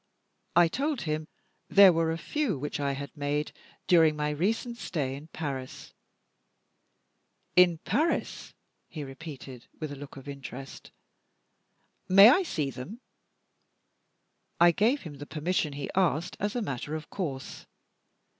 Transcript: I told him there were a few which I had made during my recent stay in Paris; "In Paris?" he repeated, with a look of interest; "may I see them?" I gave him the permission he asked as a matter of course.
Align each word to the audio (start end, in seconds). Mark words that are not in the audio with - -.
I 0.55 0.67
told 0.67 1.01
him 1.01 1.27
there 1.69 1.93
were 1.93 2.09
a 2.09 2.17
few 2.17 2.57
which 2.57 2.79
I 2.79 2.93
had 2.93 3.15
made 3.15 3.51
during 3.85 4.15
my 4.15 4.31
recent 4.31 4.79
stay 4.79 5.13
in 5.13 5.27
Paris; 5.27 5.93
"In 7.55 7.77
Paris?" 7.77 8.55
he 8.89 9.03
repeated, 9.03 9.67
with 9.79 9.91
a 9.91 9.95
look 9.95 10.17
of 10.17 10.27
interest; 10.27 10.89
"may 12.09 12.29
I 12.29 12.41
see 12.41 12.71
them?" 12.71 12.99
I 14.59 14.71
gave 14.71 15.03
him 15.03 15.19
the 15.19 15.27
permission 15.27 15.73
he 15.73 15.91
asked 15.93 16.35
as 16.39 16.55
a 16.55 16.63
matter 16.63 16.95
of 16.95 17.11
course. 17.11 17.67